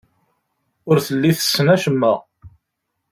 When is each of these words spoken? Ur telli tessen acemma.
Ur 0.89 0.97
telli 1.07 1.31
tessen 1.37 1.67
acemma. 1.73 2.13